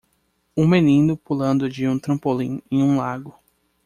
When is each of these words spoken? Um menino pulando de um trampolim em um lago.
Um 0.57 0.65
menino 0.67 1.15
pulando 1.15 1.69
de 1.69 1.87
um 1.87 1.99
trampolim 1.99 2.59
em 2.71 2.81
um 2.81 2.97
lago. 2.97 3.35